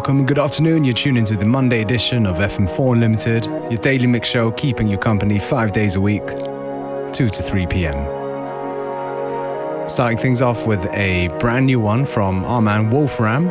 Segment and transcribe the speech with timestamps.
[0.00, 0.84] Welcome good afternoon.
[0.84, 4.96] You're tuned into the Monday edition of FM4 Unlimited, your daily mix show keeping you
[4.96, 7.96] company five days a week, 2 to 3 p.m.
[9.86, 13.50] Starting things off with a brand new one from our man Wolfram,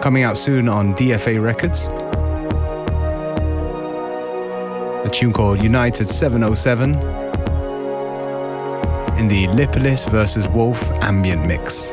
[0.00, 1.88] coming out soon on DFA Records.
[5.04, 6.94] A tune called United 707
[9.18, 11.92] in the Lipolis versus Wolf ambient mix.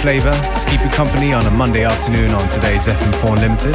[0.00, 3.74] Flavor to keep you company on a Monday afternoon on today's FM4 Unlimited.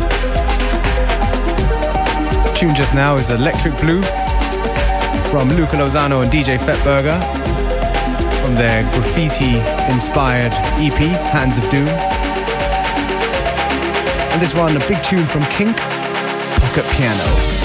[2.56, 4.02] tune just now is Electric Blue
[5.30, 7.20] from Luca Lozano and DJ Fett Burger
[8.44, 9.60] from their graffiti
[9.94, 10.98] inspired EP,
[11.32, 11.88] Hands of Doom.
[14.34, 17.65] And this one, a big tune from Kink, Pocket Piano.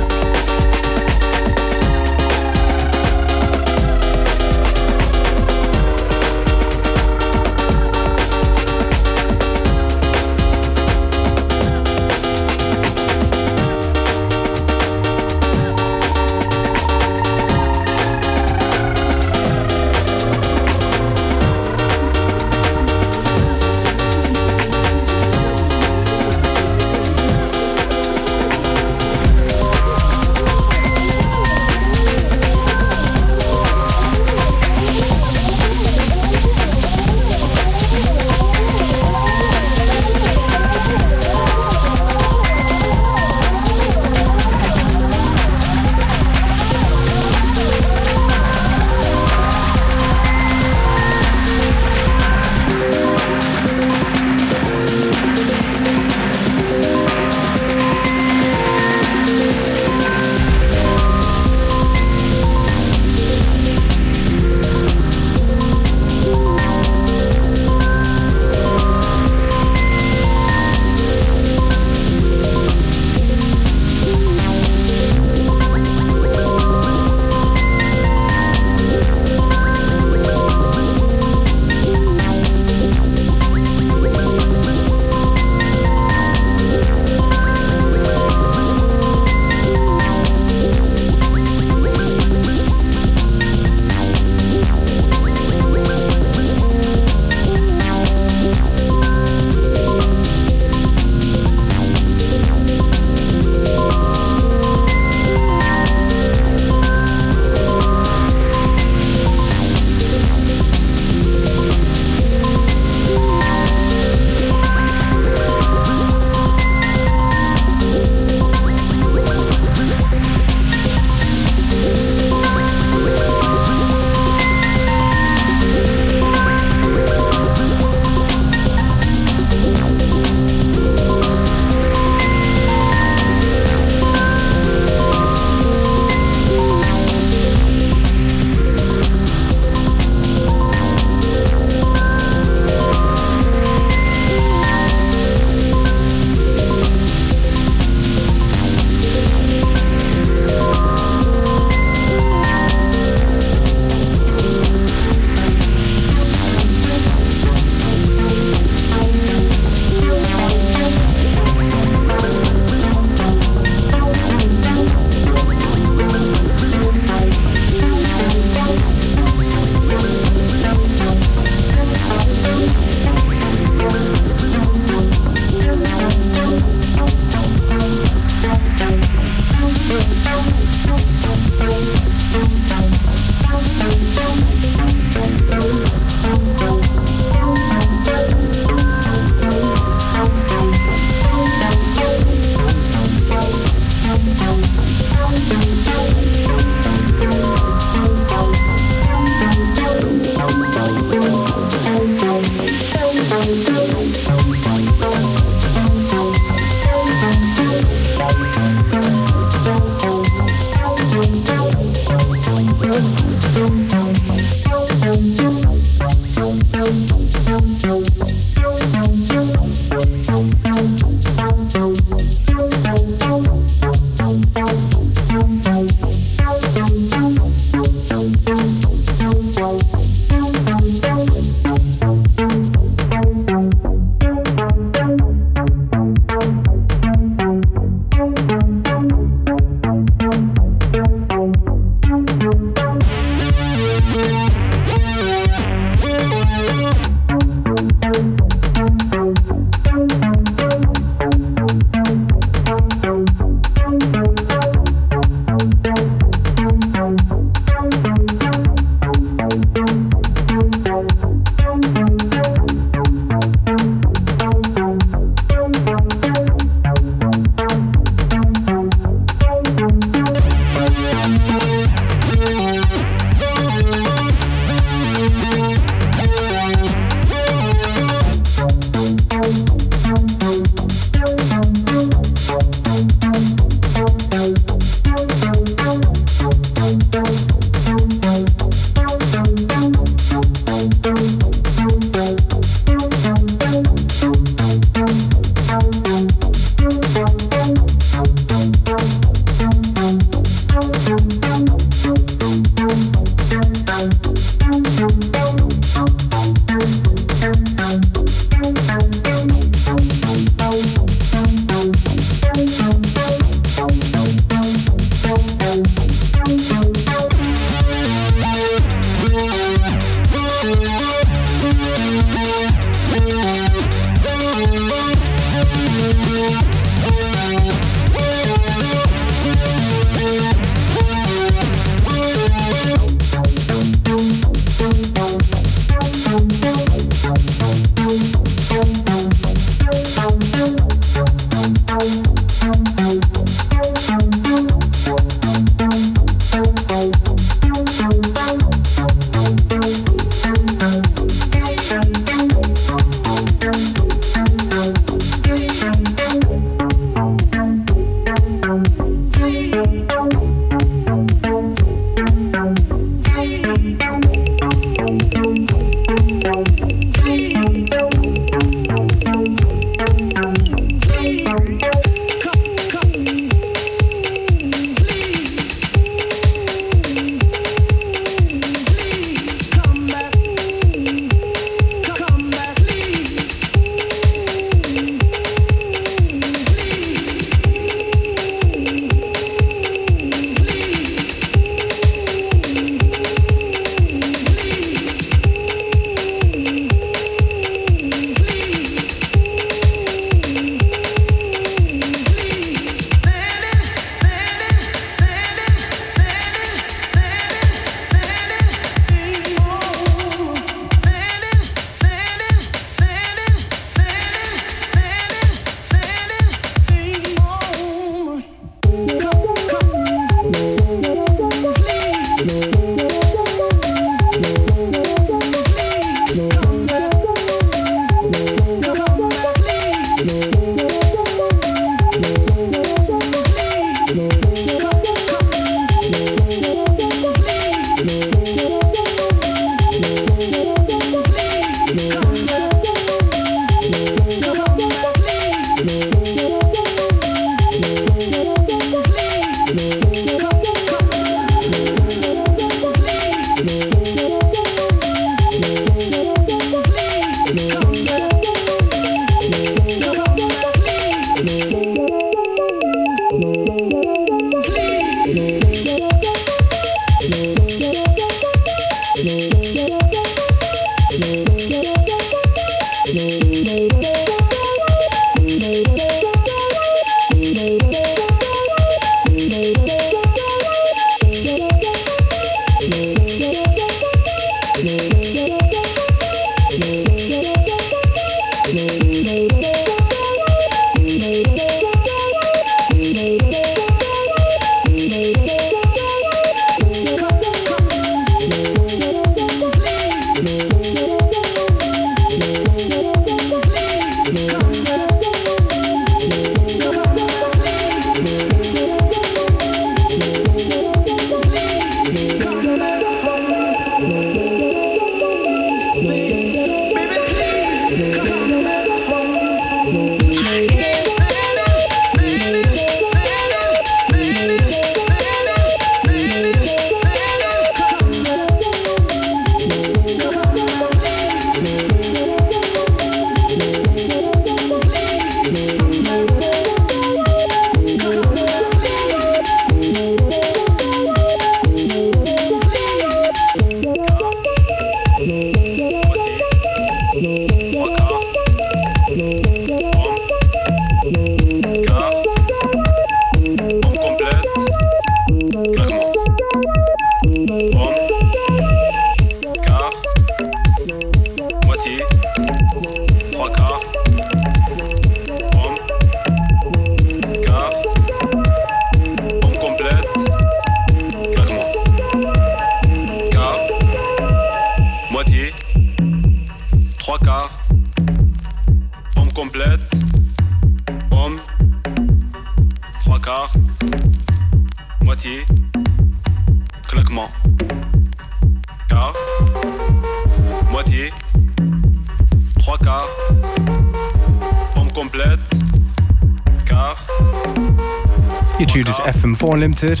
[599.54, 600.00] Limited.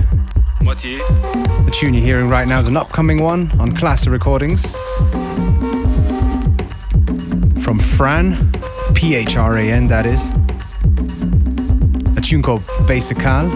[1.64, 4.76] The tune you're hearing right now is an upcoming one on Classic Recordings
[7.62, 8.52] from Phran,
[8.94, 10.30] P H R A N, that is.
[12.16, 13.50] A tune called Basical.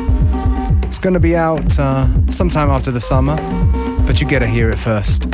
[0.85, 3.37] It's going to be out uh, sometime after the summer,
[4.07, 5.30] but you get to hear it first.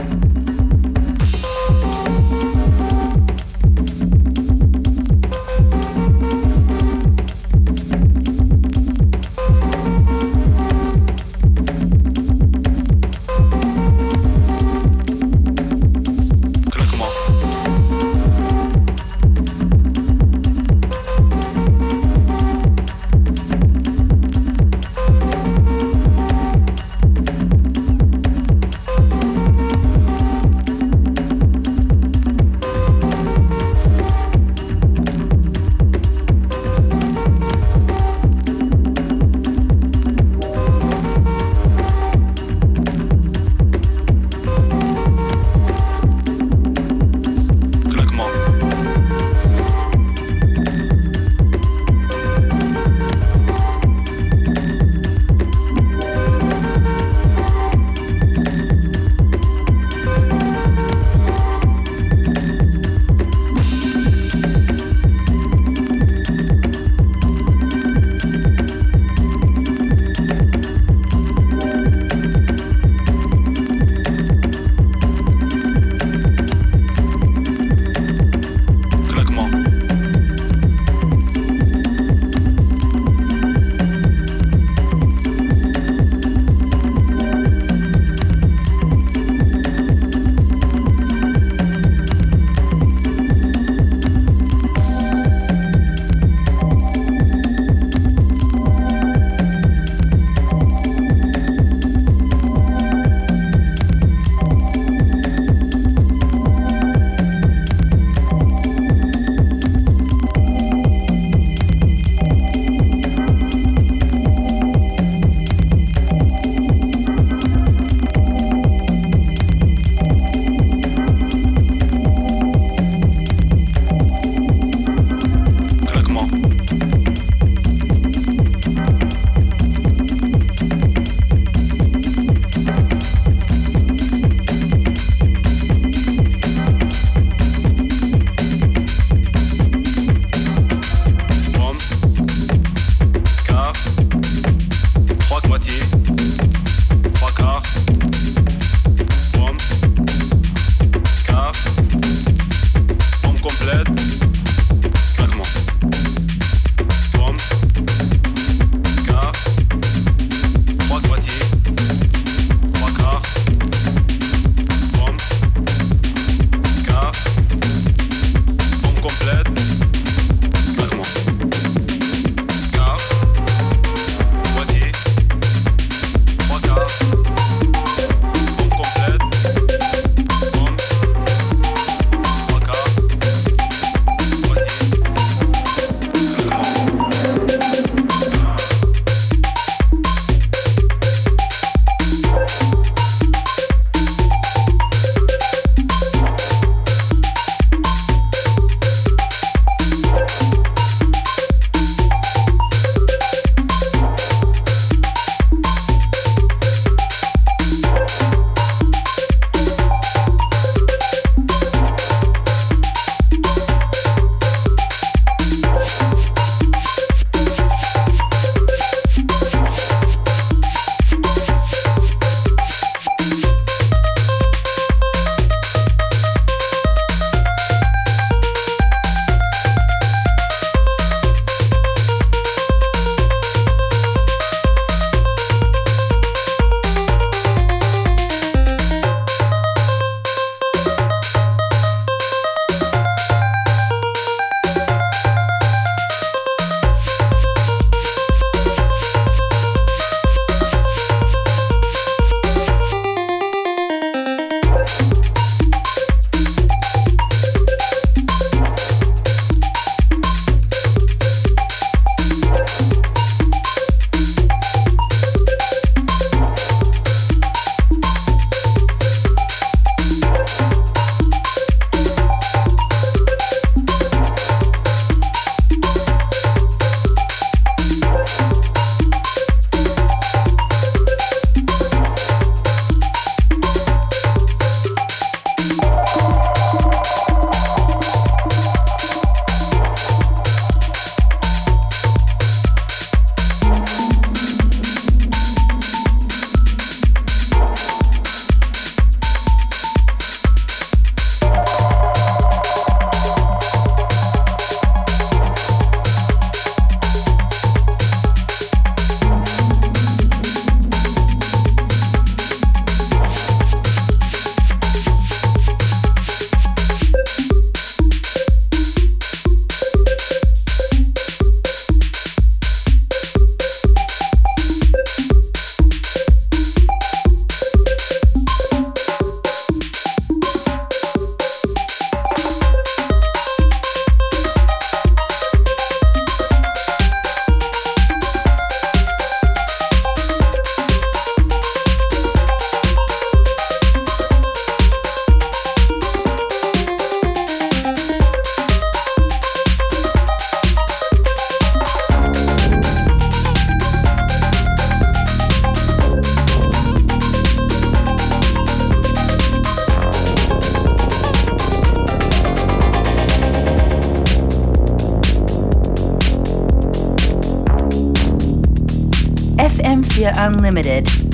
[370.26, 371.25] FM4 Unlimited.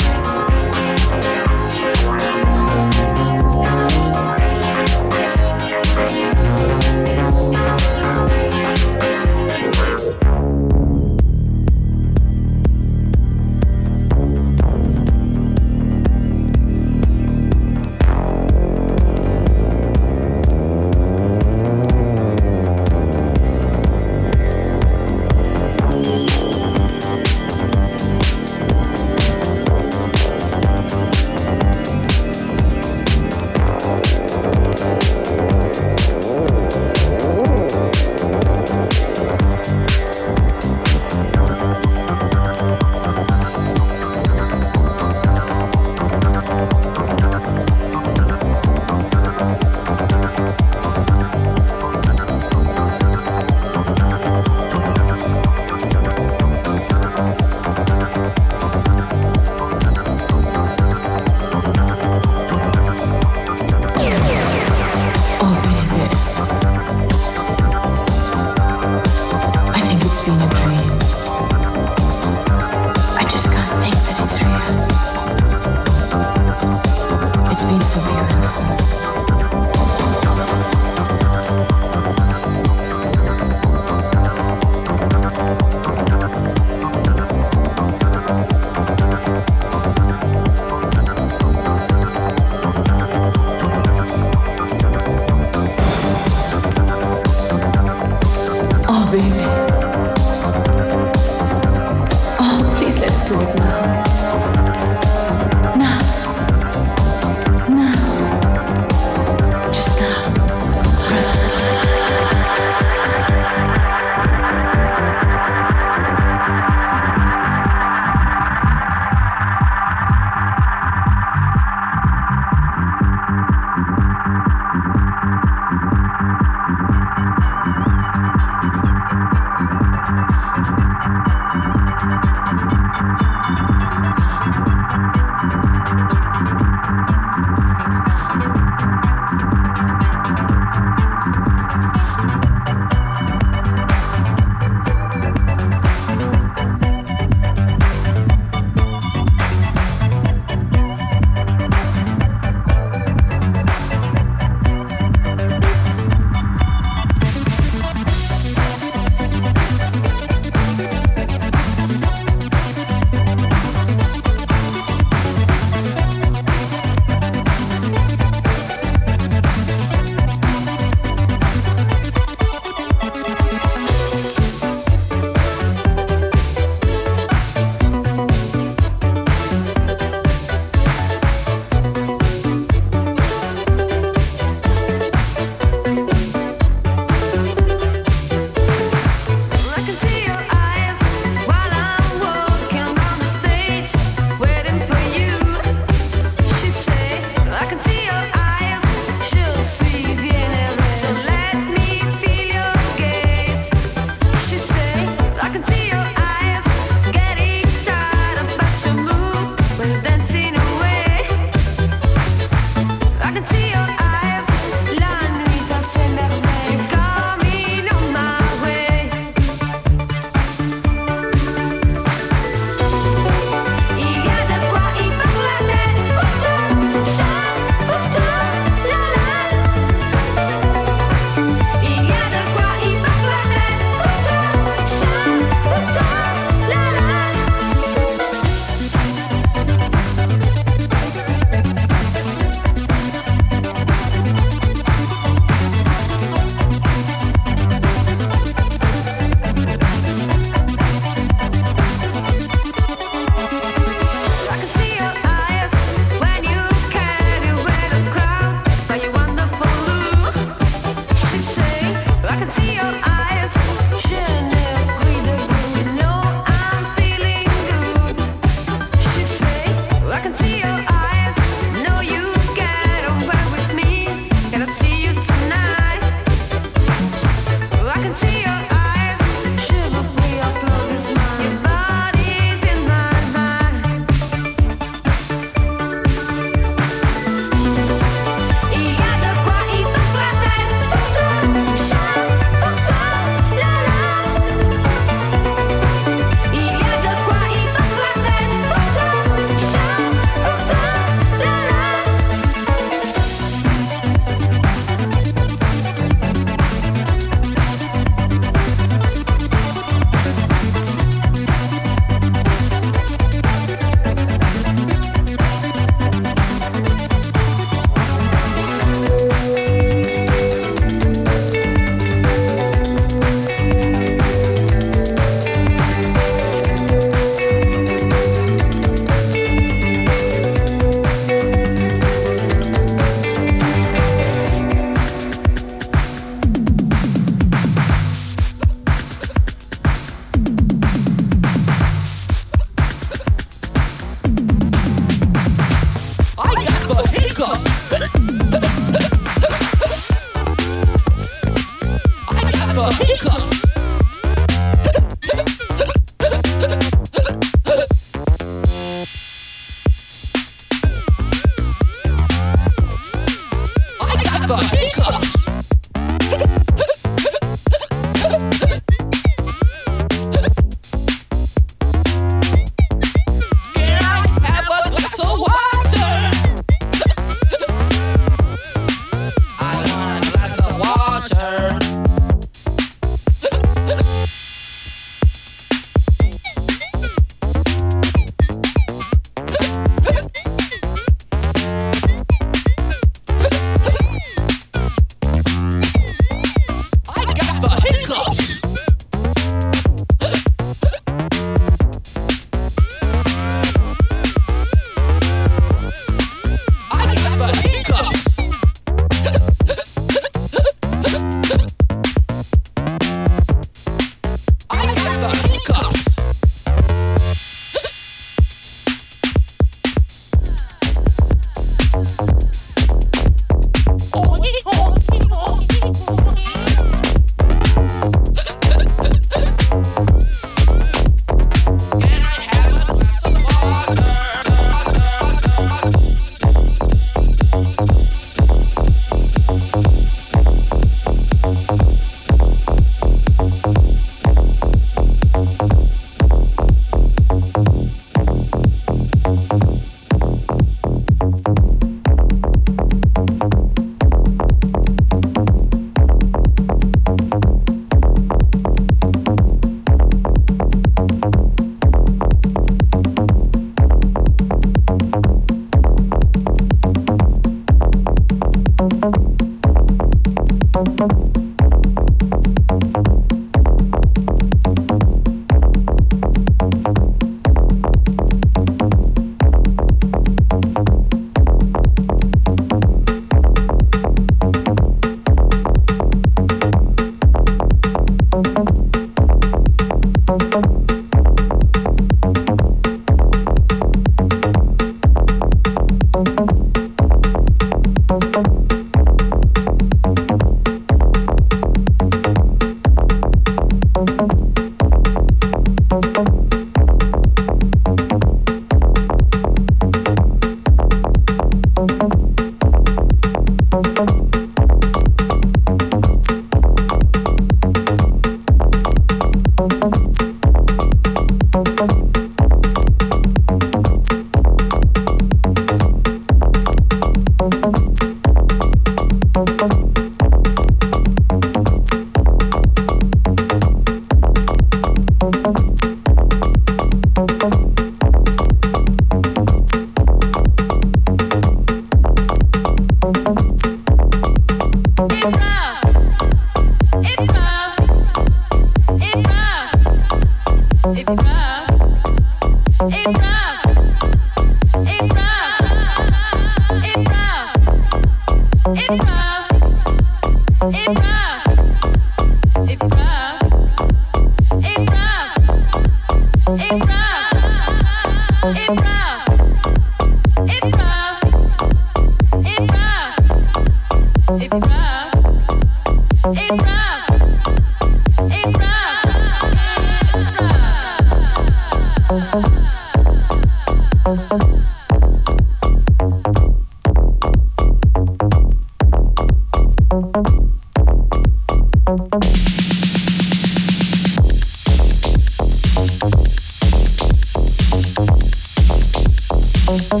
[599.78, 600.00] Thank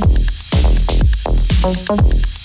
[2.14, 2.35] you.